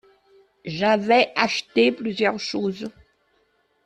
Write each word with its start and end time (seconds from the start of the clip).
J'avais 0.65 1.31
acheté 1.35 1.91
plusieurs 1.91 2.39
choses. 2.39 2.89